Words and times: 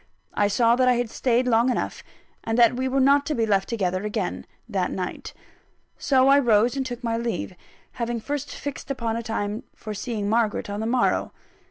I 0.33 0.47
saw 0.47 0.75
that 0.77 0.87
I 0.87 0.95
had 0.95 1.11
stayed 1.11 1.45
long 1.47 1.69
enough, 1.69 2.01
and 2.43 2.57
that 2.57 2.75
we 2.75 2.87
were 2.87 2.99
not 2.99 3.23
to 3.27 3.35
be 3.35 3.45
left 3.45 3.69
together 3.69 4.03
again, 4.03 4.47
that 4.67 4.89
night. 4.89 5.31
So 5.99 6.27
I 6.27 6.39
rose 6.39 6.75
and 6.75 6.83
took 6.83 7.03
my 7.03 7.17
leave, 7.19 7.53
having 7.91 8.19
first 8.19 8.49
fixed 8.49 8.89
a 8.89 8.95
time 9.21 9.61
for 9.75 9.93
seeing 9.93 10.27
Margaret 10.27 10.71
on 10.71 10.79
the 10.79 10.87
morrow. 10.87 11.33